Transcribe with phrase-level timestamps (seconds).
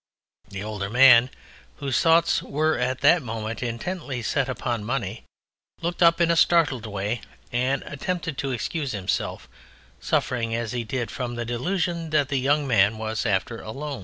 [0.49, 1.29] The Older Man,
[1.75, 5.25] whose thoughts were at that moment intently set upon money,
[5.79, 9.47] looked up in a startled way and attempted to excuse himself,
[9.99, 13.99] suffering as he did from the delusion that the Young Man was after a loan.